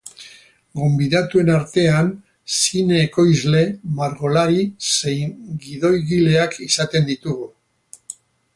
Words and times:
Gonbidatuen 0.77 1.51
artean 1.55 2.09
zine 2.55 2.97
ekoizle, 3.01 3.61
margolari 3.99 4.65
zein 4.93 5.37
gidoigileak 5.67 6.61
izaten 6.69 7.09
ditugu. 7.13 7.51